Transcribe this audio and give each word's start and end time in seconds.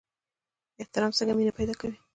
احترام 0.81 1.11
څنګه 1.17 1.33
مینه 1.37 1.53
پیدا 1.59 1.73
کوي؟ 1.79 1.95